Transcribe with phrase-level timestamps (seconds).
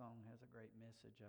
[0.00, 1.20] song has a great message.
[1.20, 1.28] Uh,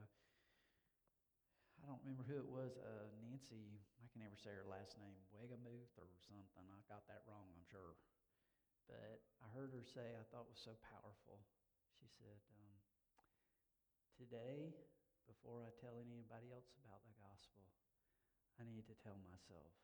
[1.83, 2.79] I don't remember who it was.
[2.79, 6.63] Uh, Nancy, I can never say her last name, Wegamuth or something.
[6.71, 7.99] I got that wrong, I'm sure.
[8.87, 11.43] But I heard her say, I thought was so powerful.
[11.99, 12.71] She said, um,
[14.15, 14.71] Today,
[15.27, 17.67] before I tell anybody else about the gospel,
[18.55, 19.75] I need to tell myself.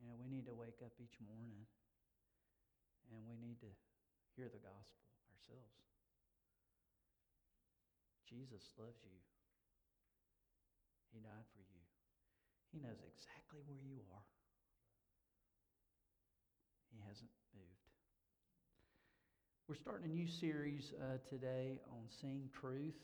[0.00, 1.68] You know, we need to wake up each morning
[3.12, 3.68] and we need to
[4.40, 5.15] hear the gospel
[5.46, 5.78] ourselves.
[8.26, 9.22] Jesus loves you.
[11.14, 11.82] He died for you.
[12.74, 14.26] He knows exactly where you are.
[16.90, 17.86] He hasn't moved.
[19.68, 22.98] We're starting a new series uh, today on seeing truth.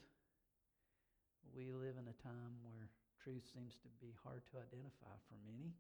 [1.55, 2.91] We live in a time where
[3.23, 5.71] truth seems to be hard to identify for many.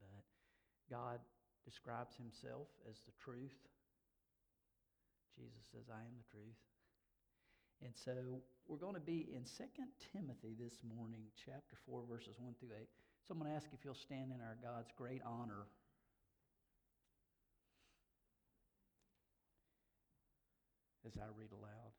[0.00, 0.24] But
[0.92, 1.20] God
[1.64, 3.56] describes himself as the truth.
[5.38, 6.60] Jesus says, I am the truth.
[7.84, 9.64] And so we're going to be in 2
[10.12, 12.86] Timothy this morning, chapter 4, verses 1 through 8.
[13.26, 15.66] So I'm going to ask if you'll stand in our God's great honor.
[21.06, 21.92] As I read aloud.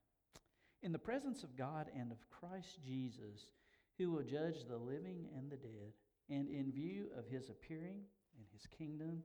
[0.82, 3.52] In the presence of God and of Christ Jesus,
[3.98, 5.94] who will judge the living and the dead,
[6.30, 8.00] and in view of his appearing
[8.38, 9.24] and his kingdom,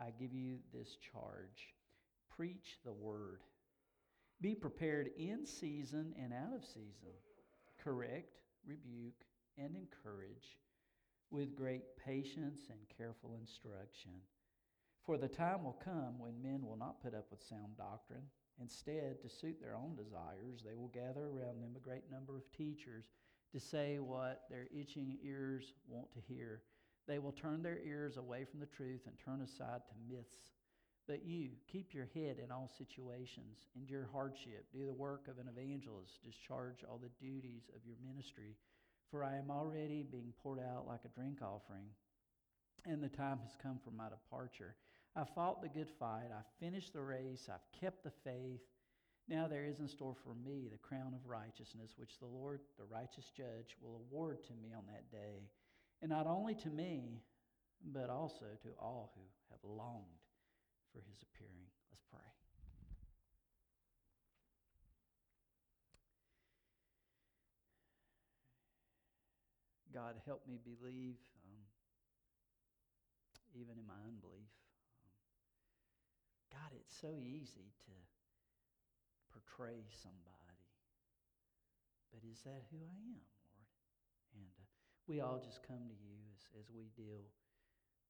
[0.00, 1.74] I give you this charge
[2.38, 3.40] preach the word.
[4.40, 7.16] Be prepared in season and out of season.
[7.82, 9.24] Correct, rebuke,
[9.56, 10.56] and encourage
[11.32, 14.12] with great patience and careful instruction.
[15.04, 18.24] For the time will come when men will not put up with sound doctrine.
[18.60, 22.50] Instead, to suit their own desires, they will gather around them a great number of
[22.56, 23.06] teachers
[23.52, 26.62] to say what their itching ears want to hear.
[27.08, 30.52] They will turn their ears away from the truth and turn aside to myths.
[31.08, 35.48] But you, keep your head in all situations, endure hardship, do the work of an
[35.48, 38.56] evangelist, discharge all the duties of your ministry.
[39.10, 41.88] For I am already being poured out like a drink offering,
[42.84, 44.76] and the time has come for my departure.
[45.16, 48.60] I fought the good fight, I've finished the race, I've kept the faith.
[49.28, 52.84] Now there is in store for me the crown of righteousness, which the Lord, the
[52.84, 55.48] righteous judge, will award to me on that day
[56.00, 57.22] and not only to me,
[57.92, 60.22] but also to all who have longed
[60.92, 61.66] for his appearing.
[61.90, 62.20] Let's pray.
[69.92, 71.58] God, help me believe, um,
[73.54, 74.52] even in my unbelief.
[75.02, 75.16] Um,
[76.52, 77.94] God, it's so easy to
[79.32, 80.62] portray somebody.
[82.12, 83.26] But is that who I am,
[85.08, 87.24] we all just come to you as, as we deal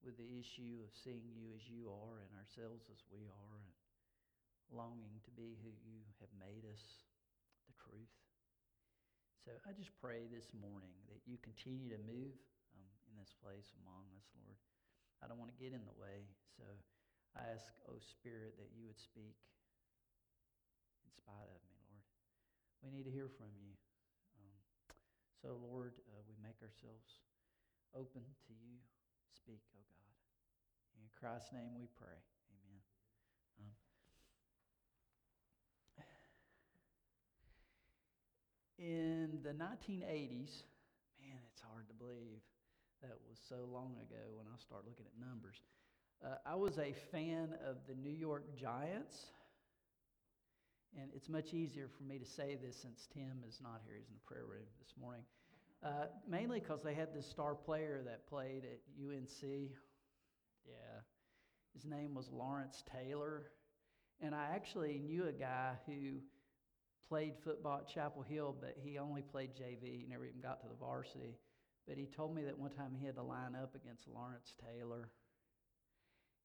[0.03, 3.79] with the issue of seeing you as you are and ourselves as we are and
[4.75, 6.83] longing to be who you have made us,
[7.71, 8.15] the truth.
[9.47, 12.35] So I just pray this morning that you continue to move
[12.75, 14.59] um, in this place among us, Lord.
[15.23, 16.27] I don't want to get in the way,
[16.59, 16.67] so
[17.39, 19.39] I ask, oh Spirit, that you would speak
[21.07, 22.07] in spite of me, Lord.
[22.83, 23.79] We need to hear from you.
[25.39, 27.23] So, Lord, uh, we make ourselves
[27.95, 28.75] open to you.
[29.31, 30.15] Speak, oh God.
[30.99, 32.19] In Christ's name we pray.
[32.51, 32.83] Amen.
[33.63, 33.71] Um,
[38.83, 40.67] in the 1980s,
[41.23, 42.43] man, it's hard to believe
[43.03, 45.63] that was so long ago when I start looking at numbers.
[46.19, 49.31] Uh, I was a fan of the New York Giants.
[50.97, 53.97] And it's much easier for me to say this since Tim is not here.
[53.99, 55.23] He's in the prayer room this morning.
[55.85, 59.71] Uh, mainly because they had this star player that played at UNC.
[60.67, 61.01] Yeah.
[61.75, 63.51] His name was Lawrence Taylor.
[64.21, 66.21] And I actually knew a guy who
[67.09, 70.01] played football at Chapel Hill, but he only played JV.
[70.01, 71.39] He never even got to the varsity.
[71.87, 75.11] But he told me that one time he had to line up against Lawrence Taylor.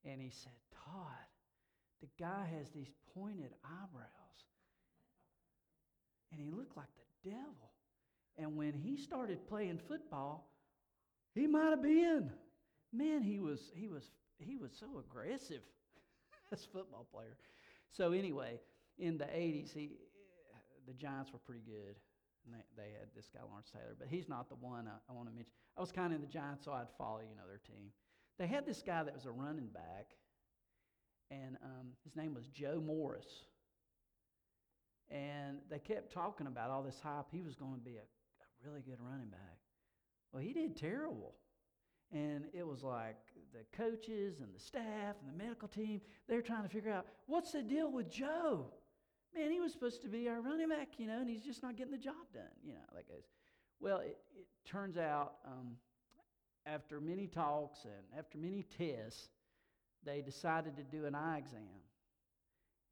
[0.06, 0.54] And he said,
[0.86, 1.28] Todd,
[2.02, 4.23] the guy has these pointed eyebrows.
[6.34, 7.72] And he looked like the devil.
[8.38, 10.50] And when he started playing football,
[11.36, 12.32] he might have been.
[12.92, 14.10] Man, he was he was
[14.40, 15.62] he was so aggressive
[16.52, 17.38] as a football player.
[17.92, 18.60] So anyway,
[18.98, 19.92] in the 80s, he
[20.88, 21.96] the Giants were pretty good.
[22.46, 25.16] And they, they had this guy, Lawrence Taylor, but he's not the one I, I
[25.16, 25.54] want to mention.
[25.78, 27.88] I was kind of in the Giants, so I'd follow, you know, their team.
[28.38, 30.08] They had this guy that was a running back
[31.32, 33.46] and um, his name was Joe Morris.
[35.14, 37.28] And they kept talking about all this hype.
[37.32, 39.60] He was going to be a, a really good running back.
[40.32, 41.36] Well, he did terrible.
[42.12, 43.18] And it was like
[43.54, 47.52] the coaches and the staff and the medical team, they're trying to figure out what's
[47.52, 48.66] the deal with Joe?
[49.36, 51.76] Man, he was supposed to be our running back, you know, and he's just not
[51.76, 53.24] getting the job done, you know, that goes.
[53.80, 55.76] Well, it, it turns out um,
[56.66, 59.30] after many talks and after many tests,
[60.06, 61.62] they decided to do an eye exam.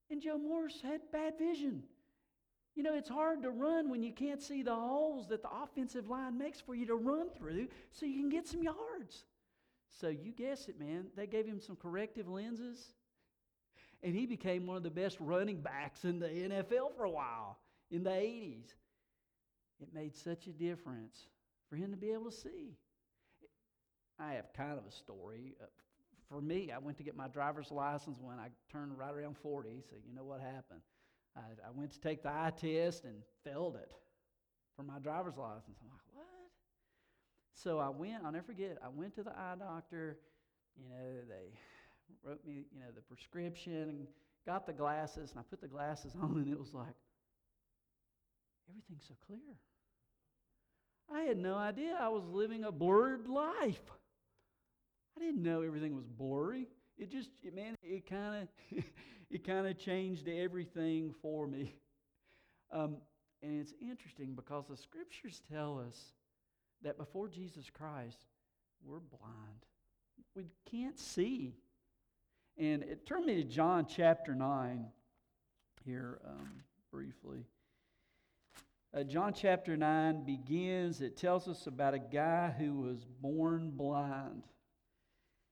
[0.10, 1.84] And Joe Morris had bad vision.
[2.76, 6.10] You know, it's hard to run when you can't see the holes that the offensive
[6.10, 9.26] line makes for you to run through so you can get some yards.
[10.00, 11.08] So you guess it, man.
[11.16, 12.94] They gave him some corrective lenses,
[14.02, 17.58] and he became one of the best running backs in the NFL for a while
[17.92, 18.74] in the 80s.
[19.82, 21.28] It made such a difference
[21.70, 22.78] for him to be able to see.
[24.20, 25.56] I have kind of a story.
[25.62, 25.66] Uh,
[26.30, 29.82] for me, I went to get my driver's license when I turned right around 40,
[29.90, 30.82] so you know what happened.
[31.36, 33.92] I, I went to take the eye test and failed it
[34.76, 35.78] for my driver's license.
[35.82, 36.26] I'm like, what?
[37.54, 40.18] So I went, I'll never forget, I went to the eye doctor.
[40.78, 41.52] You know, they
[42.24, 44.08] wrote me, you know, the prescription and
[44.46, 46.96] got the glasses, and I put the glasses on, and it was like,
[48.70, 49.40] everything's so clear.
[51.14, 53.82] I had no idea I was living a blurred life.
[55.18, 56.68] I didn't know everything was blurry.
[56.98, 58.84] It just, man, it kind of,
[59.32, 61.76] it kind of changed everything for me.
[62.74, 62.98] Um,
[63.44, 66.14] and it's interesting because the scriptures tell us
[66.84, 68.18] that before Jesus Christ,
[68.82, 69.66] we're blind.
[70.36, 71.56] We can't see.
[72.58, 74.86] And it, turn me to John chapter 9
[75.84, 77.46] here um, briefly.
[78.96, 84.44] Uh, John chapter 9 begins, it tells us about a guy who was born blind.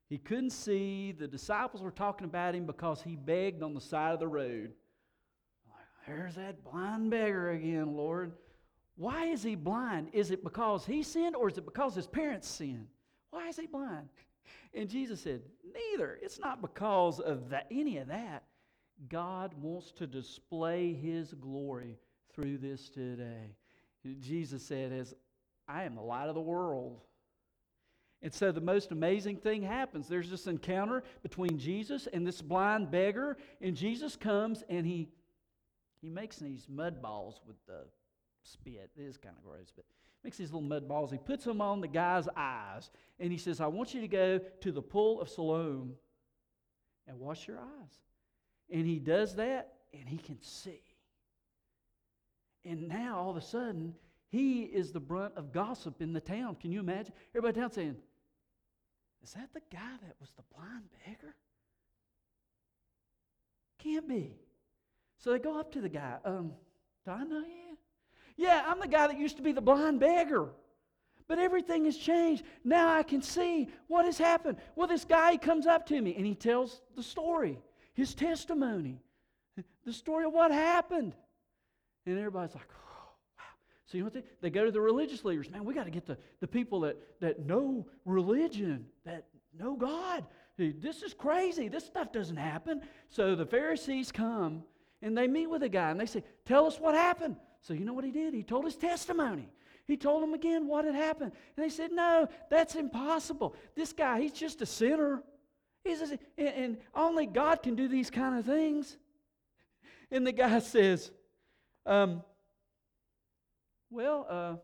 [0.10, 1.12] He couldn't see.
[1.12, 4.74] The disciples were talking about him because he begged on the side of the road.
[6.08, 8.34] There's that blind beggar again, Lord.
[8.96, 10.10] Why is he blind?
[10.12, 12.88] Is it because he sinned or is it because his parents sinned?
[13.30, 14.10] Why is he blind?
[14.74, 16.20] And Jesus said, Neither.
[16.22, 18.44] It's not because of that, any of that.
[19.08, 21.98] God wants to display his glory
[22.34, 23.56] through this today.
[24.20, 25.14] Jesus said, As
[25.68, 27.02] I am the light of the world.
[28.22, 30.08] And so the most amazing thing happens.
[30.08, 35.10] There's this encounter between Jesus and this blind beggar, and Jesus comes and he
[36.02, 37.82] he makes these mud balls with the
[38.44, 38.90] spit.
[38.98, 39.86] It is kind of gross, but
[40.24, 41.12] makes these little mud balls.
[41.12, 42.90] He puts them on the guy's eyes,
[43.20, 45.94] and he says, I want you to go to the pool of Siloam
[47.08, 48.00] and wash your eyes.
[48.72, 50.82] And he does that, and he can see.
[52.66, 53.96] And now all of a sudden,
[54.30, 56.56] he is the brunt of gossip in the town.
[56.56, 57.14] Can you imagine?
[57.32, 57.96] Everybody in town saying,
[59.24, 61.36] is that the guy that was the blind beggar?
[63.80, 64.36] Can't be.
[65.18, 66.18] So they go up to the guy.
[66.24, 66.54] Um,
[67.06, 67.78] do I know you?
[68.38, 70.50] Yeah, I'm the guy that used to be the blind beggar.
[71.28, 72.44] But everything has changed.
[72.64, 74.58] Now I can see what has happened.
[74.76, 77.60] Well, this guy comes up to me and he tells the story,
[77.94, 79.00] his testimony,
[79.86, 81.14] the story of what happened.
[82.06, 82.70] And everybody's like,
[83.90, 85.50] so you know what they, they go to the religious leaders.
[85.50, 89.26] Man, we got to get the, the people that, that know religion, that
[89.58, 90.26] know God.
[90.58, 91.70] This is crazy.
[91.70, 92.82] This stuff doesn't happen.
[93.08, 94.62] So the Pharisees come
[95.02, 97.38] and they meet with a guy and they say, Tell us what happened.
[97.62, 98.36] So you know what he did?
[98.36, 99.50] He told his testimony.
[99.88, 101.32] He told them again what had happened.
[101.58, 103.56] And they said, No, that's impossible.
[103.76, 105.24] This guy, he's just a sinner.
[105.84, 108.98] He's a, and, and only God can do these kind of things.
[110.12, 111.10] And the guy says,
[111.88, 112.22] um,
[113.90, 114.56] well, uh,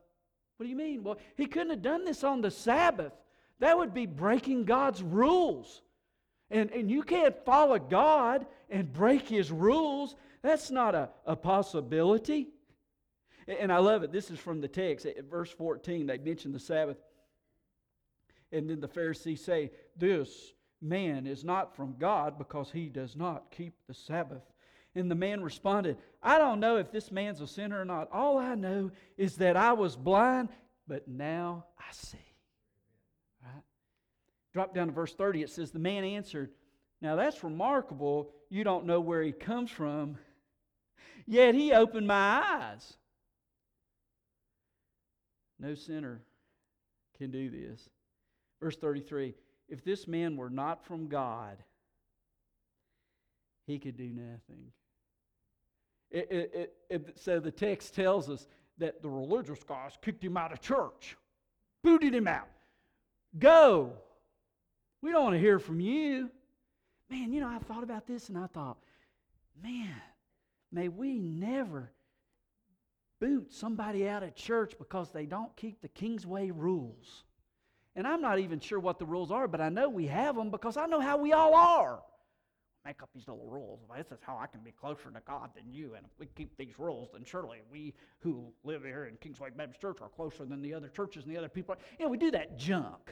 [0.58, 1.04] what do you mean?
[1.04, 3.14] Well, he couldn't have done this on the Sabbath.
[3.60, 5.82] That would be breaking God's rules.
[6.52, 10.16] And, and you can't follow God and break his rules.
[10.42, 12.50] That's not a, a possibility.
[13.48, 14.12] And I love it.
[14.12, 15.06] This is from the text.
[15.06, 16.98] At verse 14, they mention the Sabbath.
[18.52, 23.52] And then the Pharisees say, This man is not from God because he does not
[23.52, 24.44] keep the Sabbath.
[24.96, 28.10] And the man responded, I don't know if this man's a sinner or not.
[28.14, 30.50] All I know is that I was blind,
[30.88, 32.18] but now I see.
[33.44, 33.64] Right?
[34.54, 35.44] Drop down to verse 30.
[35.44, 36.52] It says, The man answered,
[37.02, 38.32] Now that's remarkable.
[38.50, 40.18] You don't know where he comes from.
[41.28, 42.94] Yet he opened my eyes.
[45.60, 46.22] No sinner
[47.18, 47.90] can do this.
[48.62, 49.34] Verse 33
[49.68, 51.58] If this man were not from God,
[53.68, 54.72] he could do nothing.
[56.16, 60.54] It, it, it, so the text tells us that the religious guys kicked him out
[60.54, 61.18] of church,
[61.84, 62.48] booted him out.
[63.38, 63.92] Go.
[65.02, 66.32] We don't want to hear from you.
[67.10, 68.78] Man, you know, I thought about this and I thought,
[69.62, 69.94] man,
[70.72, 71.92] may we never
[73.20, 77.26] boot somebody out of church because they don't keep the Kingsway rules.
[77.94, 80.50] And I'm not even sure what the rules are, but I know we have them
[80.50, 82.00] because I know how we all are.
[82.86, 83.80] Make up these little rules.
[83.98, 85.96] This is how I can be closer to God than you.
[85.96, 89.82] And if we keep these rules, then surely we who live here in Kingsway Baptist
[89.82, 91.76] Church are closer than the other churches and the other people.
[91.98, 93.12] You know, we do that junk.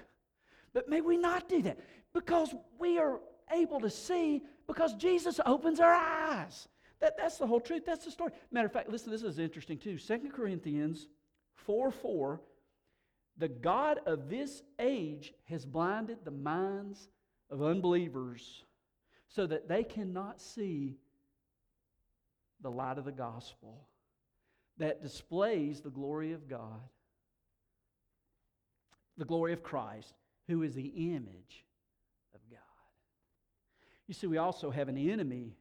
[0.74, 1.80] But may we not do that
[2.14, 3.20] because we are
[3.52, 6.68] able to see because Jesus opens our eyes.
[7.00, 7.84] That, that's the whole truth.
[7.86, 8.32] That's the story.
[8.52, 9.98] Matter of fact, listen, this is interesting too.
[9.98, 11.08] Second Corinthians
[11.56, 12.42] 4 4.
[13.38, 17.10] The God of this age has blinded the minds
[17.50, 18.64] of unbelievers
[19.36, 20.98] so that they cannot see
[22.62, 23.88] the light of the gospel
[24.78, 26.82] that displays the glory of God,
[29.18, 30.14] the glory of Christ,
[30.48, 31.66] who is the image
[32.34, 32.60] of God.
[34.08, 35.56] You see, we also have an enemy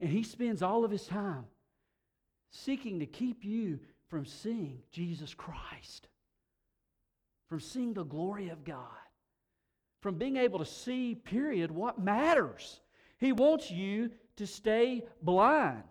[0.00, 1.46] and he spends all of his time
[2.50, 6.08] seeking to keep you from seeing Jesus Christ,
[7.48, 8.84] from seeing the glory of God,
[10.00, 12.80] from being able to see, period, what matters.
[13.18, 15.82] He wants you to stay blind.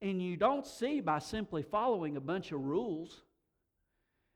[0.00, 3.22] And you don't see by simply following a bunch of rules.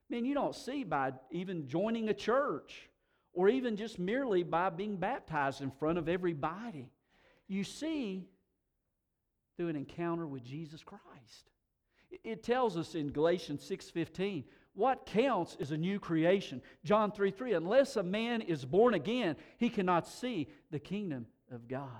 [0.08, 2.88] I mean, you don't see by even joining a church
[3.32, 6.88] or even just merely by being baptized in front of everybody.
[7.48, 8.28] You see
[9.56, 11.50] through an encounter with Jesus Christ.
[12.22, 14.44] It tells us in Galatians 6:15,
[14.74, 16.62] what counts is a new creation.
[16.84, 21.68] John 3 3, unless a man is born again, he cannot see the kingdom of
[21.68, 21.90] God.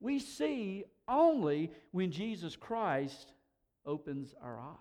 [0.00, 3.32] We see only when Jesus Christ
[3.86, 4.76] opens our eyes.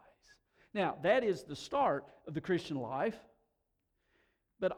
[0.74, 3.18] Now, that is the start of the Christian life.
[4.60, 4.78] But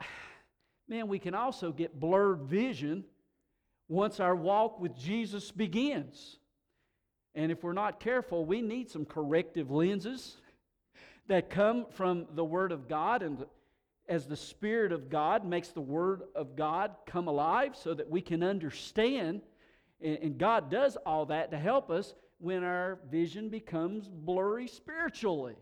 [0.88, 3.04] man, we can also get blurred vision
[3.88, 6.38] once our walk with Jesus begins.
[7.34, 10.36] And if we're not careful, we need some corrective lenses
[11.28, 13.22] that come from the Word of God.
[13.22, 13.44] And
[14.12, 18.20] as the Spirit of God makes the Word of God come alive so that we
[18.20, 19.40] can understand.
[20.02, 25.56] And God does all that to help us when our vision becomes blurry spiritually.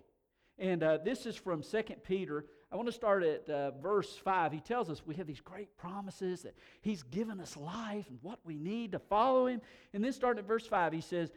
[0.58, 2.44] And uh, this is from 2 Peter.
[2.72, 4.50] I want to start at uh, verse 5.
[4.50, 8.40] He tells us we have these great promises that He's given us life and what
[8.44, 9.60] we need to follow Him.
[9.94, 11.30] And then starting at verse 5, he says,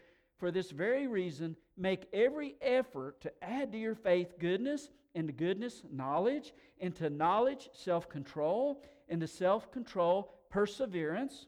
[0.43, 5.33] for this very reason, make every effort to add to your faith goodness, and to
[5.33, 11.45] goodness, knowledge, and to knowledge, self control, and to self control, perseverance,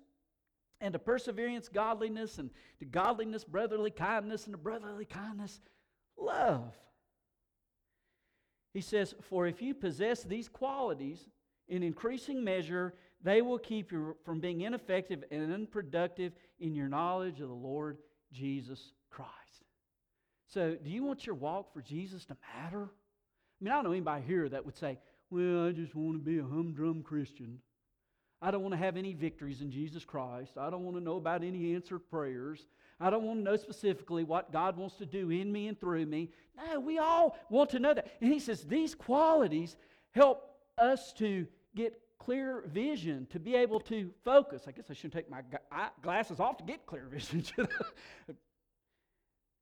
[0.79, 2.49] and to perseverance, godliness, and
[2.79, 5.59] to godliness, brotherly kindness, and to brotherly kindness,
[6.17, 6.73] love.
[8.73, 11.27] He says, For if you possess these qualities
[11.67, 17.41] in increasing measure, they will keep you from being ineffective and unproductive in your knowledge
[17.41, 17.97] of the Lord
[18.35, 19.31] Jesus Christ.
[20.47, 22.83] So, do you want your walk for Jesus to matter?
[22.83, 24.99] I mean, I don't know anybody here that would say,
[25.29, 27.59] Well, I just want to be a humdrum Christian.
[28.41, 30.57] I don't want to have any victories in Jesus Christ.
[30.57, 32.67] I don't want to know about any answered prayers.
[32.99, 36.05] I don't want to know specifically what God wants to do in me and through
[36.05, 36.29] me.
[36.55, 38.07] No, we all want to know that.
[38.21, 39.75] And he says these qualities
[40.11, 40.43] help
[40.77, 44.63] us to get clear vision, to be able to focus.
[44.67, 45.41] I guess I shouldn't take my
[46.01, 47.45] glasses off to get clear vision.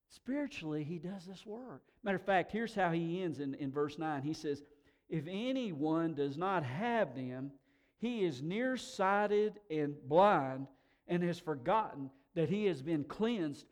[0.10, 1.82] Spiritually, he does this work.
[2.04, 4.22] Matter of fact, here's how he ends in, in verse 9.
[4.22, 4.62] He says,
[5.10, 7.52] If anyone does not have them,
[7.98, 10.68] he is nearsighted and blind
[11.08, 13.66] and has forgotten that he has been cleansed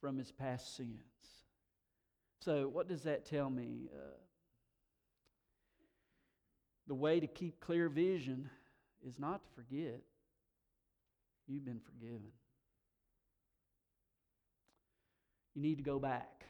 [0.00, 0.98] from his past sins.
[2.40, 3.88] So, what does that tell me?
[3.92, 4.18] Uh,
[6.88, 8.50] the way to keep clear vision
[9.06, 10.00] is not to forget
[11.46, 12.28] you've been forgiven.
[15.54, 16.44] You need to go back.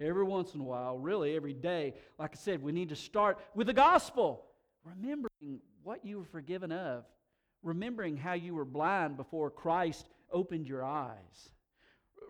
[0.00, 3.38] Every once in a while, really every day, like I said, we need to start
[3.54, 4.44] with the gospel,
[4.84, 7.04] remembering what you were forgiven of,
[7.62, 11.50] remembering how you were blind before Christ opened your eyes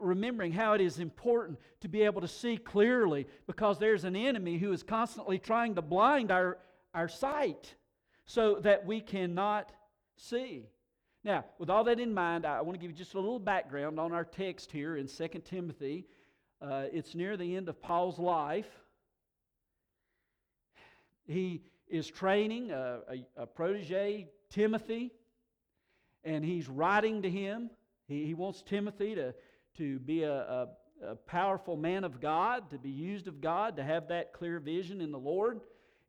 [0.00, 4.58] remembering how it is important to be able to see clearly because there's an enemy
[4.58, 6.58] who is constantly trying to blind our,
[6.94, 7.74] our sight
[8.24, 9.72] so that we cannot
[10.16, 10.66] see.
[11.24, 14.00] Now, with all that in mind, I want to give you just a little background
[14.00, 16.06] on our text here in 2 Timothy.
[16.60, 18.68] Uh, it's near the end of Paul's life.
[21.26, 25.12] He is training a, a, a protege, Timothy,
[26.24, 27.70] and he's writing to him.
[28.08, 29.34] He, he wants Timothy to,
[29.78, 30.68] to be a, a,
[31.06, 35.00] a powerful man of God, to be used of God, to have that clear vision
[35.00, 35.60] in the Lord.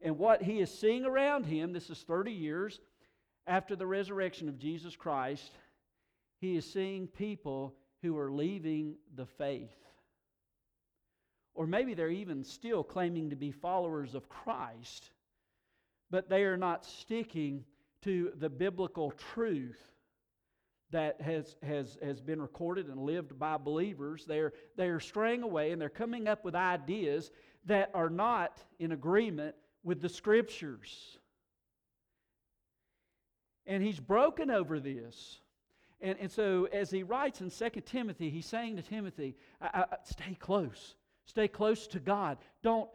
[0.03, 2.79] And what he is seeing around him, this is 30 years
[3.47, 5.49] after the resurrection of Jesus Christ,
[6.41, 9.73] he is seeing people who are leaving the faith.
[11.55, 15.09] Or maybe they're even still claiming to be followers of Christ,
[16.11, 17.63] but they are not sticking
[18.01, 19.79] to the biblical truth
[20.91, 24.25] that has, has, has been recorded and lived by believers.
[24.25, 27.31] They're, they're straying away and they're coming up with ideas
[27.65, 31.17] that are not in agreement with the scriptures.
[33.65, 35.39] And he's broken over this.
[36.01, 39.95] And, and so, as he writes in 2 Timothy, he's saying to Timothy, I, I,
[40.03, 40.95] stay close.
[41.25, 42.37] Stay close to God.
[42.61, 42.89] Don't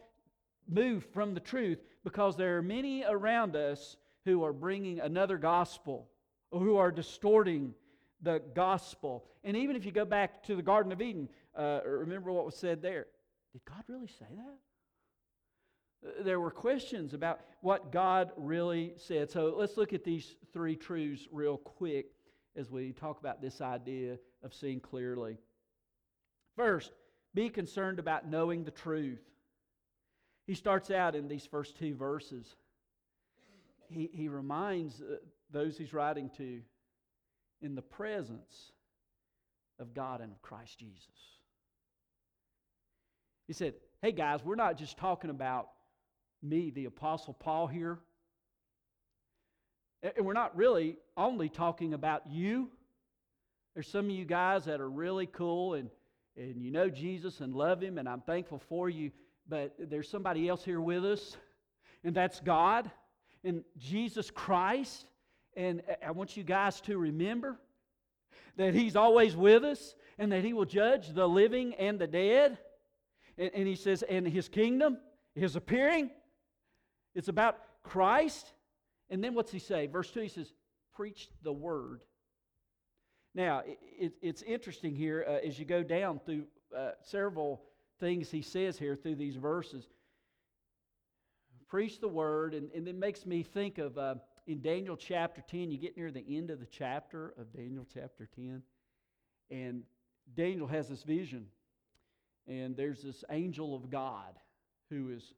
[0.68, 6.09] move from the truth because there are many around us who are bringing another gospel
[6.50, 7.75] or who are distorting
[8.21, 9.25] the gospel.
[9.45, 12.57] And even if you go back to the Garden of Eden, uh, remember what was
[12.57, 13.07] said there.
[13.52, 14.59] Did God really say that?
[16.20, 19.30] There were questions about what God really said.
[19.30, 22.06] So let's look at these three truths real quick
[22.56, 25.38] as we talk about this idea of seeing clearly.
[26.56, 26.92] First,
[27.34, 29.22] be concerned about knowing the truth.
[30.46, 32.56] He starts out in these first two verses.
[33.88, 35.16] He, he reminds uh,
[35.50, 36.60] those he's writing to
[37.60, 38.72] in the presence
[39.78, 41.06] of God and of Christ Jesus.
[43.46, 45.68] He said, Hey guys, we're not just talking about
[46.42, 47.99] me, the Apostle Paul, here.
[50.02, 52.71] And we're not really only talking about you.
[53.75, 55.90] There's some of you guys that are really cool and,
[56.37, 59.11] and you know Jesus and love Him, and I'm thankful for you.
[59.49, 61.37] But there's somebody else here with us,
[62.04, 62.90] and that's God
[63.45, 65.07] and Jesus Christ.
[65.57, 67.59] And I want you guys to remember
[68.57, 72.59] that He's always with us and that He will judge the living and the dead.
[73.37, 74.99] And, and He says, and His kingdom,
[75.35, 76.11] His appearing,
[77.14, 78.52] it's about Christ
[79.10, 79.86] and then what's he say?
[79.86, 80.52] Verse 2, he says,
[80.94, 82.02] Preach the word.
[83.34, 86.44] Now, it, it, it's interesting here uh, as you go down through
[86.76, 87.62] uh, several
[88.00, 89.86] things he says here through these verses.
[91.68, 95.70] Preach the word, and, and it makes me think of uh, in Daniel chapter 10,
[95.70, 98.62] you get near the end of the chapter of Daniel chapter 10,
[99.50, 99.82] and
[100.34, 101.46] Daniel has this vision,
[102.46, 104.38] and there's this angel of God
[104.88, 105.35] who is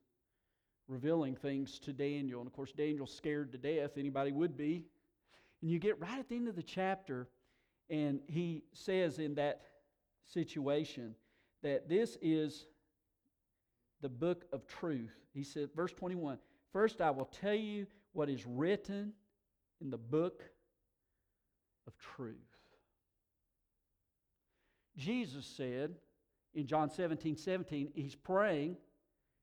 [0.90, 2.40] revealing things to Daniel.
[2.40, 3.92] And of course, Daniel's scared to death.
[3.96, 4.84] Anybody would be.
[5.62, 7.28] And you get right at the end of the chapter,
[7.88, 9.60] and he says in that
[10.26, 11.14] situation
[11.62, 12.66] that this is
[14.00, 15.14] the book of truth.
[15.32, 16.38] He said, verse 21
[16.72, 19.12] First, I will tell you what is written
[19.80, 20.42] in the book
[21.86, 22.36] of truth.
[24.96, 25.94] Jesus said
[26.54, 28.76] in John 17 17, he's praying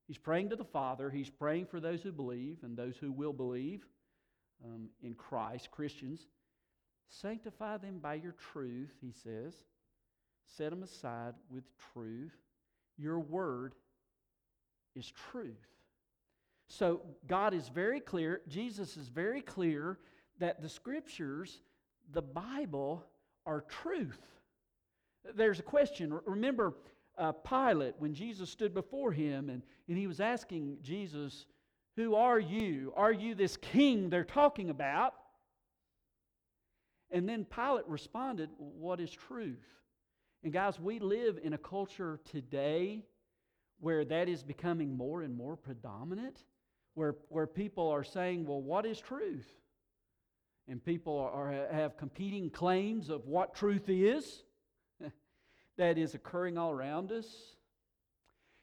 [0.07, 1.09] He's praying to the Father.
[1.09, 3.85] He's praying for those who believe and those who will believe
[4.63, 6.27] um, in Christ, Christians.
[7.09, 9.53] Sanctify them by your truth, he says.
[10.45, 12.35] Set them aside with truth.
[12.97, 13.75] Your word
[14.95, 15.55] is truth.
[16.69, 19.99] So God is very clear, Jesus is very clear
[20.39, 21.61] that the scriptures,
[22.11, 23.03] the Bible,
[23.45, 24.21] are truth.
[25.35, 26.19] There's a question.
[26.25, 26.73] Remember,
[27.17, 31.45] uh, Pilate when Jesus stood before him and, and he was asking Jesus,
[31.95, 32.93] Who are you?
[32.95, 35.13] Are you this king they're talking about?
[37.09, 39.65] And then Pilate responded, What is truth?
[40.43, 43.03] And guys, we live in a culture today
[43.79, 46.43] where that is becoming more and more predominant,
[46.93, 49.47] where, where people are saying, Well, what is truth?
[50.69, 54.43] And people are, are have competing claims of what truth is
[55.77, 57.27] that is occurring all around us.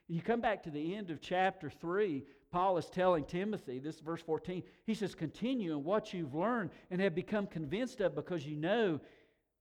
[0.07, 4.21] You come back to the end of chapter 3, Paul is telling Timothy, this verse
[4.21, 8.55] 14, he says, Continue in what you've learned and have become convinced of because you
[8.55, 9.01] know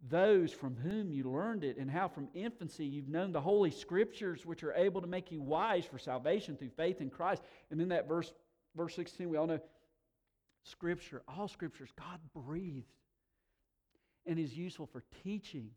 [0.08, 4.44] those from whom you learned it, and how from infancy you've known the holy scriptures
[4.44, 7.42] which are able to make you wise for salvation through faith in Christ.
[7.70, 8.32] And then that verse,
[8.76, 9.60] verse 16, we all know
[10.64, 12.92] scripture, all scriptures, God breathed
[14.26, 15.70] and is useful for teaching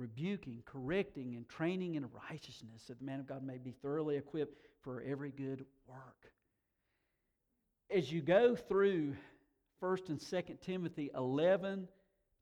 [0.00, 4.56] rebuking, correcting, and training in righteousness, that the man of God may be thoroughly equipped
[4.82, 6.32] for every good work.
[7.94, 9.14] As you go through
[9.82, 11.86] 1st and 2nd Timothy 11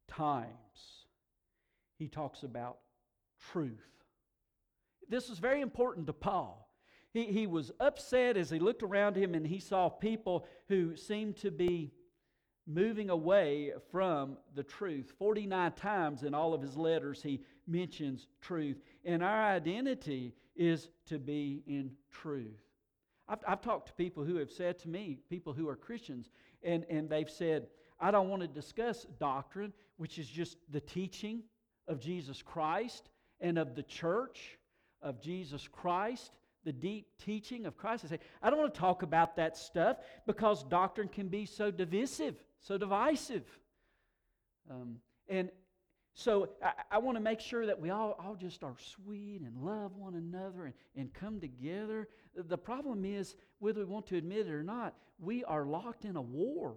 [0.07, 1.07] times,
[1.99, 2.79] he talks about
[3.51, 3.75] truth.
[5.09, 6.71] This was very important to Paul.
[7.13, 11.37] He, he was upset as he looked around him and he saw people who seemed
[11.39, 11.93] to be
[12.69, 15.13] moving away from the truth.
[15.19, 18.81] 49 times in all of his letters, he mentions truth.
[19.05, 22.61] And our identity is to be in truth.
[23.27, 26.29] I've, I've talked to people who have said to me, people who are Christians,
[26.63, 31.43] and, and they've said, I don't want to discuss doctrine, which is just the teaching
[31.89, 33.09] of Jesus Christ
[33.41, 34.59] and of the church
[35.01, 36.33] of Jesus Christ,
[36.65, 38.05] the deep teaching of Christ.
[38.05, 41.71] I say, I don't want to talk about that stuff because doctrine can be so
[41.71, 43.45] divisive, so divisive.
[44.71, 44.97] Um,
[45.29, 45.51] and
[46.15, 49.57] so I, I want to make sure that we all, all just are sweet and
[49.63, 52.09] love one another and, and come together.
[52.35, 56.17] The problem is, whether we want to admit it or not, we are locked in
[56.17, 56.77] a war.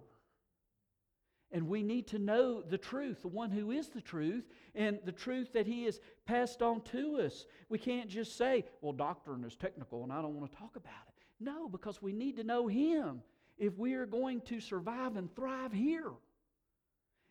[1.52, 5.12] And we need to know the truth, the one who is the truth, and the
[5.12, 7.44] truth that he has passed on to us.
[7.68, 10.92] We can't just say, well, doctrine is technical and I don't want to talk about
[11.08, 11.14] it.
[11.40, 13.20] No, because we need to know him
[13.58, 16.10] if we are going to survive and thrive here.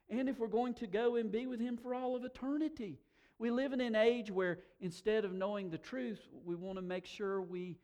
[0.10, 3.00] And if we're going to go and be with him for all of eternity.
[3.40, 7.08] We live in an age where instead of knowing the truth, we want to make
[7.08, 7.80] sure we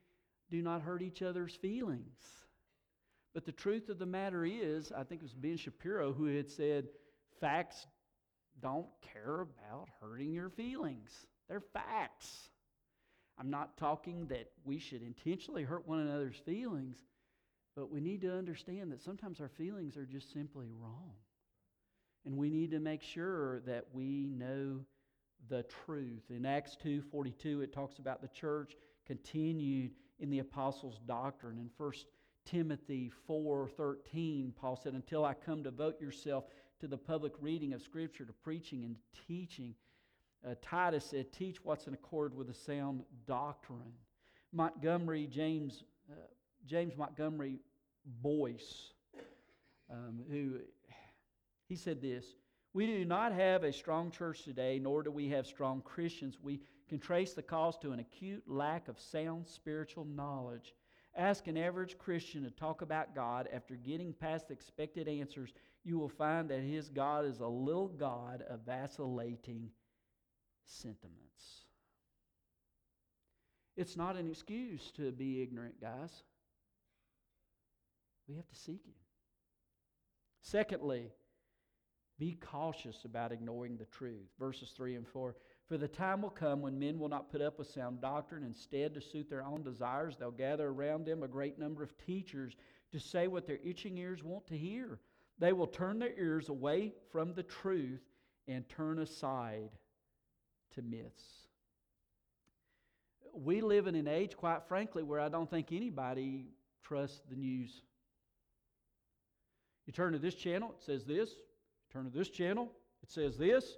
[0.51, 2.15] do not hurt each other's feelings.
[3.37, 6.49] But the truth of the matter is, I think it was Ben Shapiro who had
[6.49, 6.87] said,
[7.39, 7.85] facts
[8.63, 11.27] don't care about hurting your feelings.
[11.47, 12.49] They're facts.
[13.37, 16.97] I'm not talking that we should intentionally hurt one another's feelings,
[17.75, 21.13] but we need to understand that sometimes our feelings are just simply wrong.
[22.25, 24.79] And we need to make sure that we know
[25.47, 26.23] the truth.
[26.31, 31.59] In Acts 2:42 it talks about the church continued in the apostles' doctrine.
[31.59, 31.93] In 1
[32.47, 36.45] Timothy 4:13, Paul said, "Until I come, devote yourself
[36.79, 38.95] to the public reading of Scripture, to preaching and
[39.27, 39.75] teaching."
[40.45, 43.93] Uh, Titus said, "Teach what's in accord with a sound doctrine."
[44.53, 46.15] Montgomery James uh,
[46.65, 47.59] James Montgomery
[48.05, 48.93] Boice,
[49.89, 50.61] um, who
[51.67, 52.37] he said this:
[52.71, 56.39] "We do not have a strong church today, nor do we have strong Christians.
[56.41, 60.73] We can trace the cause to an acute lack of sound spiritual knowledge."
[61.17, 65.51] Ask an average Christian to talk about God after getting past expected answers,
[65.83, 69.71] you will find that his God is a little God of vacillating
[70.65, 71.65] sentiments.
[73.75, 76.23] It's not an excuse to be ignorant, guys.
[78.27, 78.93] We have to seek Him.
[80.41, 81.11] Secondly,
[82.19, 84.27] be cautious about ignoring the truth.
[84.39, 85.35] Verses 3 and 4.
[85.67, 88.43] For the time will come when men will not put up with sound doctrine.
[88.43, 92.55] Instead, to suit their own desires, they'll gather around them a great number of teachers
[92.93, 94.99] to say what their itching ears want to hear.
[95.39, 98.01] They will turn their ears away from the truth
[98.47, 99.71] and turn aside
[100.75, 101.47] to myths.
[103.33, 106.47] We live in an age, quite frankly, where I don't think anybody
[106.81, 107.81] trusts the news.
[109.85, 111.29] You turn to this channel, it says this.
[111.29, 112.71] You turn to this channel,
[113.03, 113.77] it says this.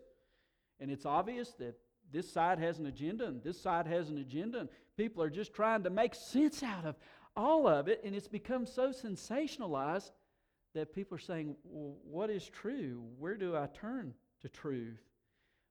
[0.79, 1.75] And it's obvious that
[2.11, 5.53] this side has an agenda and this side has an agenda, and people are just
[5.53, 6.95] trying to make sense out of
[7.35, 10.11] all of it, and it's become so sensationalized
[10.73, 13.03] that people are saying, well, What is true?
[13.17, 15.01] Where do I turn to truth?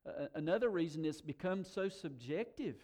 [0.06, 2.76] Uh, another reason it's become so subjective.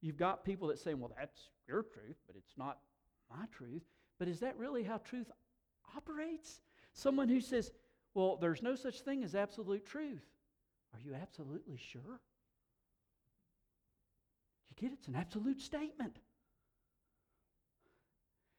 [0.00, 2.78] You've got people that say, Well, that's your truth, but it's not
[3.30, 3.82] my truth.
[4.18, 5.30] But is that really how truth
[5.96, 6.60] operates?
[6.92, 7.70] Someone who says,
[8.14, 10.24] Well, there's no such thing as absolute truth.
[10.94, 12.20] Are you absolutely sure?
[14.68, 14.98] You get it?
[14.98, 16.16] It's an absolute statement.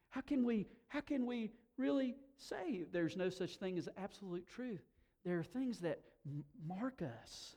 [0.10, 4.84] How can we, how can we really say there's no such thing as absolute truth?
[5.24, 7.56] There are things that m- mark us,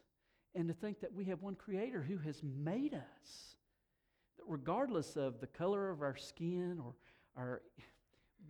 [0.55, 3.57] and to think that we have one creator who has made us.
[4.37, 6.95] That regardless of the color of our skin or
[7.37, 7.63] our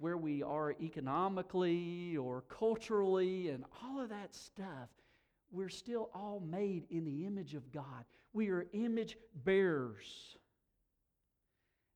[0.01, 4.89] where we are economically or culturally and all of that stuff,
[5.55, 8.05] we're still all made in the image of God.
[8.33, 10.37] We are image bearers.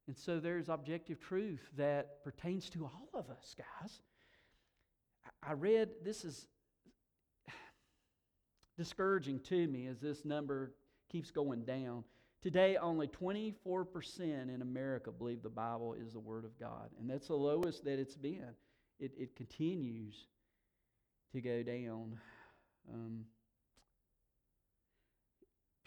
[0.06, 4.00] And so there's objective truth that pertains to all of us, guys.
[5.42, 6.46] I read, this is
[8.78, 10.72] discouraging to me as this number
[11.10, 12.04] keeps going down.
[12.40, 16.90] Today, only 24% in America believe the Bible is the Word of God.
[16.98, 18.54] And that's the lowest that it's been.
[19.00, 20.26] It, it continues
[21.32, 22.18] to go down.
[22.92, 23.24] Um,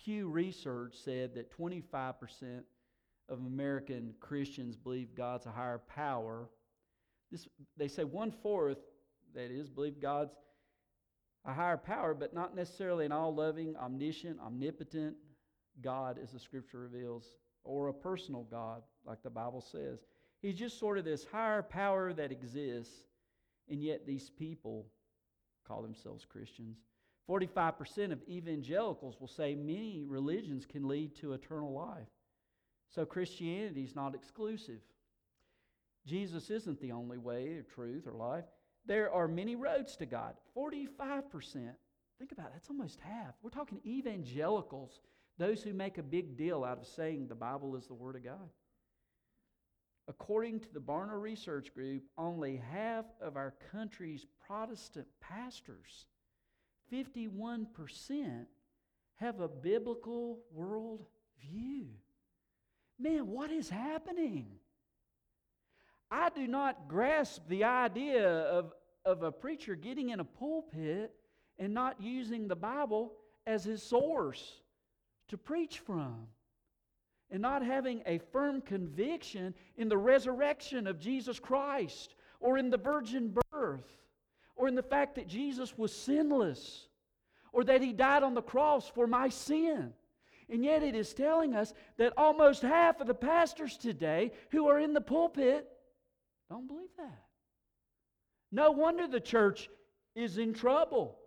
[0.03, 2.63] Pew Research said that 25%
[3.29, 6.49] of American Christians believe God's a higher power.
[7.31, 8.79] This, they say one fourth,
[9.33, 10.33] that is, believe God's
[11.45, 15.15] a higher power, but not necessarily an all loving, omniscient, omnipotent
[15.81, 19.99] God, as the scripture reveals, or a personal God, like the Bible says.
[20.41, 23.05] He's just sort of this higher power that exists,
[23.69, 24.87] and yet these people
[25.67, 26.77] call themselves Christians.
[27.29, 32.07] 45% of evangelicals will say many religions can lead to eternal life.
[32.89, 34.81] So Christianity is not exclusive.
[36.05, 38.45] Jesus isn't the only way or truth or life.
[38.85, 40.35] There are many roads to God.
[40.57, 41.21] 45%.
[42.17, 43.33] Think about it, that's almost half.
[43.41, 44.99] We're talking evangelicals,
[45.37, 48.23] those who make a big deal out of saying the Bible is the Word of
[48.23, 48.49] God.
[50.07, 56.05] According to the Barna Research Group, only half of our country's Protestant pastors,
[56.91, 58.45] 51%,
[59.15, 61.05] have a biblical world
[61.39, 61.87] view.
[62.99, 64.47] Man, what is happening?
[66.09, 68.73] I do not grasp the idea of,
[69.05, 71.13] of a preacher getting in a pulpit
[71.57, 73.13] and not using the Bible
[73.47, 74.61] as his source
[75.29, 76.27] to preach from
[77.31, 82.77] and not having a firm conviction in the resurrection of Jesus Christ or in the
[82.77, 84.00] virgin birth
[84.61, 86.85] or in the fact that Jesus was sinless
[87.51, 89.91] or that he died on the cross for my sin.
[90.51, 94.79] And yet it is telling us that almost half of the pastors today who are
[94.79, 95.67] in the pulpit
[96.47, 97.23] don't believe that.
[98.51, 99.67] No wonder the church
[100.15, 101.17] is in trouble.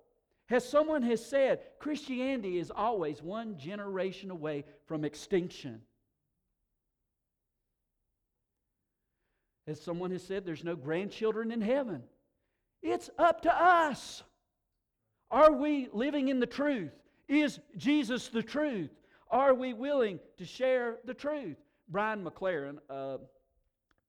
[0.48, 5.80] As someone has said, Christianity is always one generation away from extinction.
[9.66, 12.04] As someone has said, there's no grandchildren in heaven.
[12.84, 14.22] It's up to us.
[15.30, 16.92] Are we living in the truth?
[17.28, 18.90] Is Jesus the truth?
[19.30, 21.56] Are we willing to share the truth?
[21.88, 23.16] Brian McLaren, a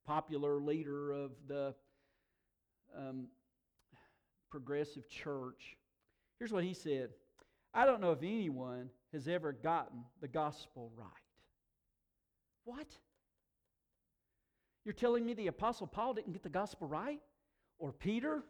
[0.05, 1.73] popular leader of the
[2.97, 3.27] um,
[4.51, 5.77] progressive church,
[6.37, 7.11] here's what he said
[7.73, 11.07] I don't know if anyone has ever gotten the gospel right.
[12.65, 12.87] What?
[14.83, 17.21] You're telling me the Apostle Paul didn't get the gospel right?
[17.79, 18.43] Or Peter?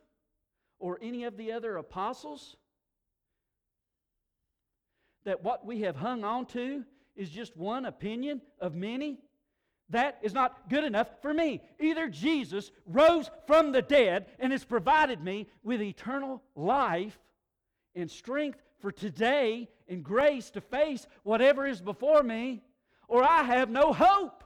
[0.80, 2.58] Or any of the other apostles?
[5.24, 6.84] That what we have hung on to
[7.16, 9.20] is just one opinion of many?
[9.90, 11.62] That is not good enough for me.
[11.80, 17.18] Either Jesus rose from the dead and has provided me with eternal life
[17.94, 22.64] and strength for today and grace to face whatever is before me,
[23.08, 24.44] or I have no hope.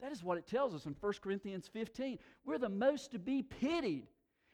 [0.00, 2.18] That is what it tells us in 1 Corinthians 15.
[2.44, 4.08] We're the most to be pitied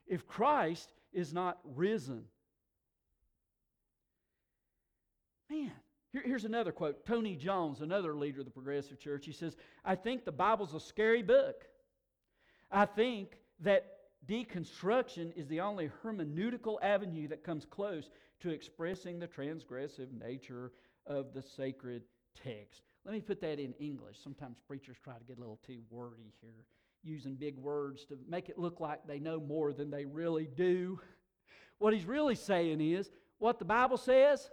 [0.08, 2.24] if Christ is not risen.
[5.50, 5.72] Man,
[6.12, 7.04] here, here's another quote.
[7.06, 10.80] Tony Jones, another leader of the Progressive Church, he says, I think the Bible's a
[10.80, 11.64] scary book.
[12.70, 13.86] I think that
[14.26, 20.72] deconstruction is the only hermeneutical avenue that comes close to expressing the transgressive nature
[21.06, 22.02] of the sacred
[22.42, 22.82] text.
[23.04, 24.18] Let me put that in English.
[24.22, 26.66] Sometimes preachers try to get a little too wordy here,
[27.08, 31.00] using big words to make it look like they know more than they really do.
[31.80, 34.50] What he's really saying is what the Bible says,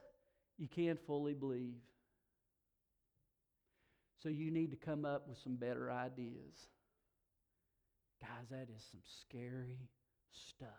[0.60, 1.82] you can't fully believe.
[4.22, 6.70] So you need to come up with some better ideas.
[8.22, 9.80] Guys, that is some scary
[10.32, 10.70] stuff.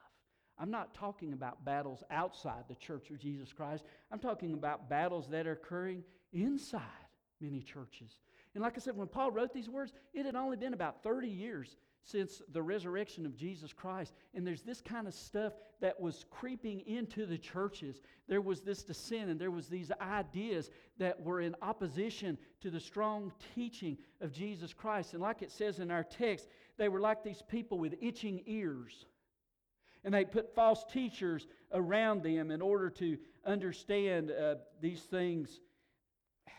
[0.59, 3.85] I'm not talking about battles outside the church of Jesus Christ.
[4.11, 6.81] I'm talking about battles that are occurring inside
[7.41, 8.19] many churches.
[8.57, 11.29] And like I said, when Paul wrote these words, it had only been about 30
[11.29, 14.15] years since the resurrection of Jesus Christ.
[14.33, 18.01] And there's this kind of stuff that was creeping into the churches.
[18.29, 22.81] There was this dissent and there was these ideas that were in opposition to the
[22.81, 25.13] strong teaching of Jesus Christ.
[25.13, 29.05] And like it says in our text, they were like these people with itching ears.
[30.03, 35.61] And they put false teachers around them in order to understand uh, these things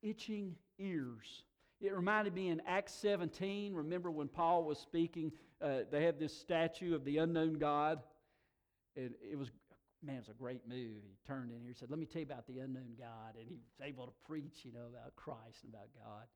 [0.00, 1.44] itching ears.
[1.80, 6.36] It reminded me in Acts 17, remember when Paul was speaking, uh, they had this
[6.36, 8.00] statue of the unknown God.
[8.96, 9.50] And it was,
[10.02, 11.02] man, it was a great move.
[11.02, 13.36] He turned in here and said, Let me tell you about the unknown God.
[13.38, 16.26] And he was able to preach, you know, about Christ and about God.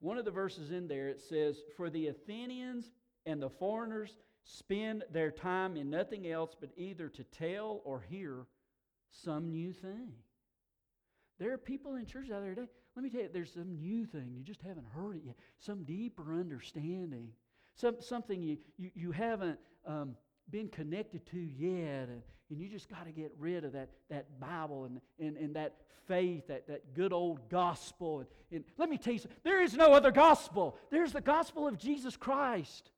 [0.00, 2.90] One of the verses in there, it says, For the Athenians
[3.26, 8.46] and the foreigners spend their time in nothing else but either to tell or hear
[9.10, 10.12] some new thing.
[11.40, 12.68] There are people in churches out there today.
[12.94, 14.34] Let me tell you, there's some new thing.
[14.36, 15.36] You just haven't heard it yet.
[15.58, 17.30] Some deeper understanding.
[17.74, 20.16] Some, something you, you, you haven't um,
[20.50, 22.08] been connected to yet.
[22.10, 25.56] And, and you just got to get rid of that, that Bible and, and, and
[25.56, 25.76] that
[26.06, 28.18] faith, that, that good old gospel.
[28.20, 29.38] And, and let me tell you something.
[29.42, 30.76] There is no other gospel.
[30.90, 32.90] There's the gospel of Jesus Christ.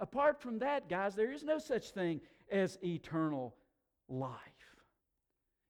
[0.00, 3.54] Apart from that, guys, there is no such thing as eternal
[4.08, 4.30] life.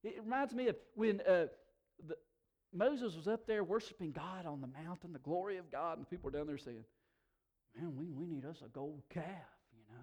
[0.05, 1.47] It reminds me of when uh,
[2.09, 2.17] the,
[2.73, 6.11] Moses was up there worshiping God on the mountain, the glory of God, and the
[6.11, 6.85] people were down there saying,
[7.77, 9.25] Man, we, we need us a gold calf,
[9.73, 10.03] you know.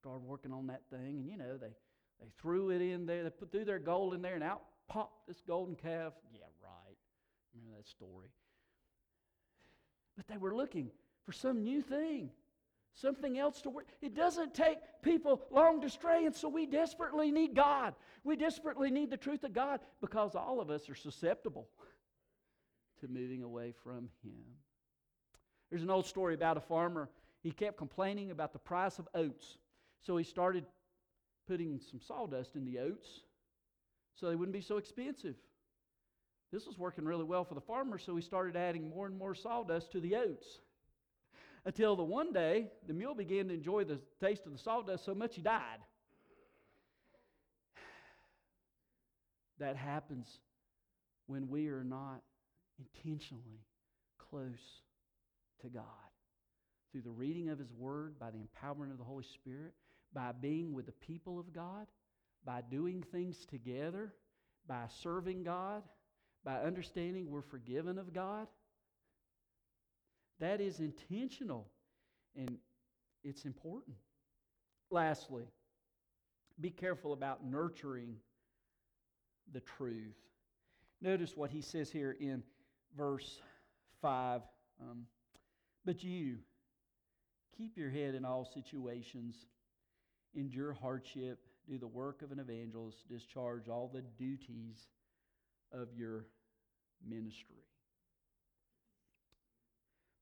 [0.00, 1.74] Started working on that thing, and you know, they,
[2.20, 5.26] they threw it in there, they put threw their gold in there, and out popped
[5.26, 6.12] this golden calf.
[6.32, 6.96] Yeah, right.
[7.54, 8.28] Remember that story.
[10.16, 10.90] But they were looking
[11.24, 12.30] for some new thing,
[12.96, 13.86] something else to work.
[14.02, 17.94] It doesn't take people long to stray, and so we desperately need God.
[18.24, 21.68] We desperately need the truth of God because all of us are susceptible
[23.00, 24.44] to moving away from Him.
[25.70, 27.08] There's an old story about a farmer.
[27.42, 29.58] He kept complaining about the price of oats.
[30.00, 30.64] So he started
[31.46, 33.20] putting some sawdust in the oats
[34.14, 35.34] so they wouldn't be so expensive.
[36.52, 39.34] This was working really well for the farmer, so he started adding more and more
[39.34, 40.60] sawdust to the oats.
[41.66, 45.16] Until the one day, the mule began to enjoy the taste of the sawdust so
[45.16, 45.80] much he died.
[49.58, 50.28] That happens
[51.26, 52.22] when we are not
[52.78, 53.64] intentionally
[54.30, 54.82] close
[55.62, 55.82] to God.
[56.92, 59.72] Through the reading of His Word, by the empowerment of the Holy Spirit,
[60.14, 61.88] by being with the people of God,
[62.44, 64.14] by doing things together,
[64.68, 65.82] by serving God,
[66.44, 68.46] by understanding we're forgiven of God.
[70.40, 71.66] That is intentional
[72.36, 72.58] and
[73.24, 73.96] it's important.
[74.90, 75.44] Lastly,
[76.60, 78.16] be careful about nurturing
[79.52, 80.16] the truth.
[81.00, 82.42] Notice what he says here in
[82.96, 83.40] verse
[84.00, 84.42] 5.
[84.80, 85.06] Um,
[85.84, 86.38] but you,
[87.56, 89.46] keep your head in all situations,
[90.34, 94.88] endure hardship, do the work of an evangelist, discharge all the duties
[95.72, 96.26] of your
[97.06, 97.64] ministry.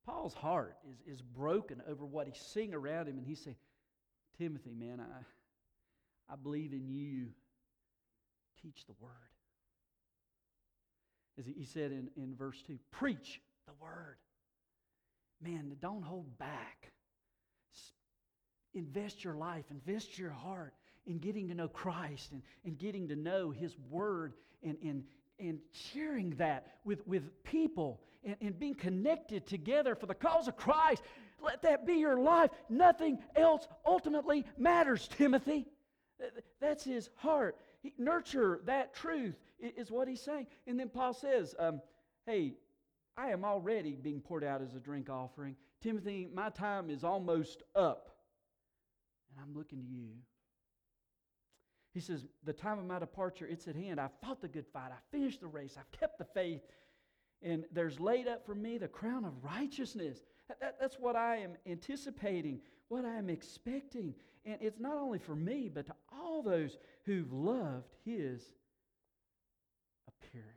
[0.07, 3.57] Paul's heart is, is broken over what he's seeing around him, and he's saying,
[4.39, 7.29] Timothy, man, I, I believe in you.
[8.63, 9.13] Teach the word.
[11.39, 14.17] As he said in, in verse 2, preach the word.
[15.43, 16.93] Man, don't hold back.
[18.73, 20.75] Invest your life, invest your heart
[21.07, 25.05] in getting to know Christ and, and getting to know His Word and, and,
[25.49, 30.57] and sharing that with, with people and, and being connected together for the cause of
[30.57, 31.03] Christ.
[31.43, 32.51] Let that be your life.
[32.69, 35.67] Nothing else ultimately matters, Timothy.
[36.61, 37.57] That's his heart.
[37.83, 40.47] He, nurture that truth, is what he's saying.
[40.67, 41.81] And then Paul says, um,
[42.27, 42.55] Hey,
[43.17, 45.57] I am already being poured out as a drink offering.
[45.83, 48.11] Timothy, my time is almost up.
[49.31, 50.09] And I'm looking to you.
[51.95, 54.01] He says, The time of my departure, it's at hand.
[54.01, 54.91] I fought the good fight.
[54.91, 55.77] I finished the race.
[55.79, 56.61] I've kept the faith.
[57.41, 60.19] And there's laid up for me the crown of righteousness.
[60.61, 64.15] That, that's what I am anticipating, what I am expecting.
[64.45, 68.43] And it's not only for me, but to all those who've loved his
[70.09, 70.49] appearing.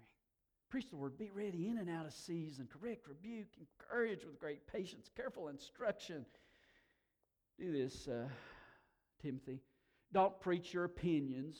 [0.70, 4.68] Preach the word, be ready in and out of season, correct, rebuke, encourage with great
[4.68, 6.26] patience, careful instruction.
[7.58, 8.28] Do this, uh,
[9.22, 9.62] Timothy.
[10.14, 11.58] Don't preach your opinions.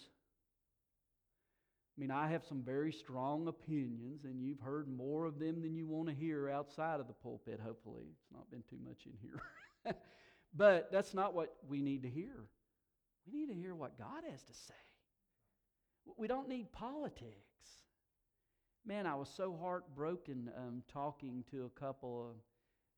[1.98, 5.76] I mean, I have some very strong opinions, and you've heard more of them than
[5.76, 8.04] you want to hear outside of the pulpit, hopefully.
[8.12, 9.42] It's not been too much in here.
[10.56, 12.46] but that's not what we need to hear.
[13.26, 14.74] We need to hear what God has to say.
[16.18, 17.34] We don't need politics.
[18.86, 22.36] Man, I was so heartbroken um, talking to a couple, of,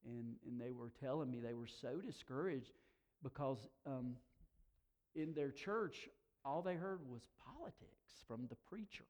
[0.06, 2.74] and, and they were telling me they were so discouraged
[3.24, 3.58] because
[3.88, 4.16] um,
[5.16, 6.08] in their church,
[6.46, 9.06] all they heard was politics from the preacher.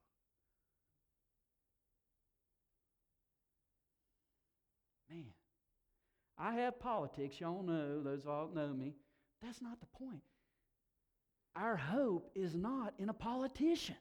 [5.09, 5.25] Man,
[6.37, 7.39] I have politics.
[7.39, 8.95] Y'all know, those all know me.
[9.41, 10.21] That's not the point.
[11.55, 13.95] Our hope is not in a politician,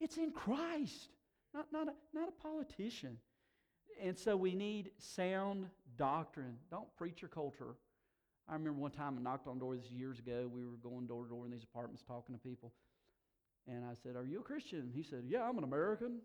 [0.00, 1.08] it's in Christ,
[1.52, 3.18] not, not, a, not a politician.
[4.02, 6.56] And so we need sound doctrine.
[6.70, 7.76] Don't preach your culture.
[8.48, 10.50] I remember one time I knocked on doors years ago.
[10.52, 12.72] We were going door to door in these apartments talking to people.
[13.66, 14.90] And I said, Are you a Christian?
[14.94, 16.18] He said, Yeah, I'm an American.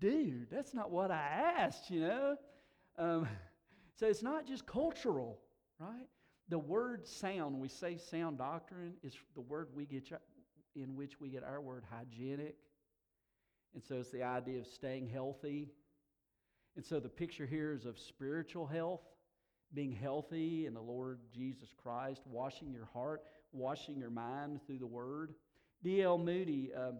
[0.00, 2.36] Dude, that's not what I asked, you know?
[2.98, 3.28] Um,
[3.98, 5.38] so it's not just cultural,
[5.78, 6.08] right?
[6.48, 10.10] The word sound, we say sound doctrine, is the word we get
[10.74, 12.56] in which we get our word hygienic.
[13.74, 15.70] And so it's the idea of staying healthy,
[16.76, 19.02] and so the picture here is of spiritual health,
[19.72, 24.86] being healthy in the Lord Jesus Christ, washing your heart, washing your mind through the
[24.86, 25.34] Word.
[25.82, 26.18] D.L.
[26.18, 26.98] Moody um,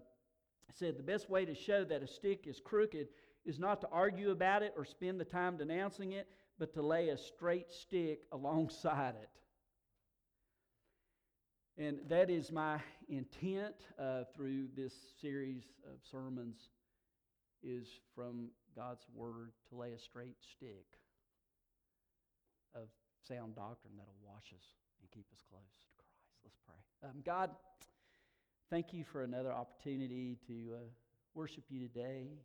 [0.72, 3.08] said the best way to show that a stick is crooked
[3.44, 7.08] is not to argue about it or spend the time denouncing it, but to lay
[7.08, 9.30] a straight stick alongside it.
[11.76, 16.68] And that is my intent uh, through this series of sermons
[17.64, 20.84] is from God's word to lay a straight stick
[22.74, 22.88] of
[23.26, 24.66] sound doctrine that'll wash us
[25.00, 26.20] and keep us close to Christ.
[26.44, 27.08] Let's pray.
[27.08, 27.50] Um, God,
[28.70, 30.78] thank you for another opportunity to uh,
[31.34, 32.28] worship you today.
[32.28, 32.38] And,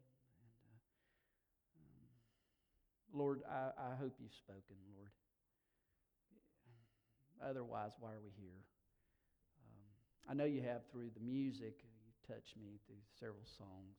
[1.75, 5.11] uh, um, Lord, I, I hope you've spoken, Lord.
[7.43, 8.59] Otherwise, why are we here?
[9.63, 11.79] Um, I know you have through the music.
[11.83, 13.95] You've touched me through several songs.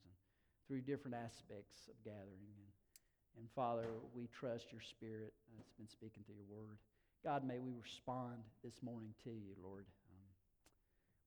[0.71, 2.47] Through different aspects of gathering.
[2.47, 6.79] And, and Father, we trust your Spirit that's been speaking through your word.
[7.27, 9.83] God, may we respond this morning to you, Lord.
[9.83, 10.31] Um,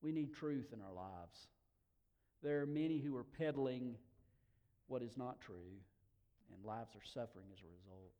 [0.01, 1.37] we need truth in our lives.
[2.43, 3.97] There are many who are peddling
[4.89, 5.77] what is not true,
[6.49, 8.17] and lives are suffering as a result.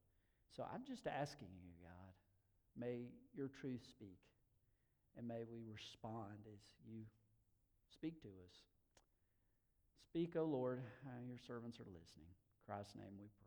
[0.55, 2.13] So I'm just asking you, God,
[2.77, 4.21] may your truth speak,
[5.17, 7.01] and may we respond as you
[7.89, 8.74] speak to us.
[10.15, 12.31] Speak, O Lord, uh, your servants are listening.
[12.31, 13.44] In Christ's name we pray.